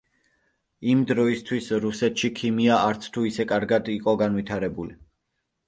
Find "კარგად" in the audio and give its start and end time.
3.55-3.95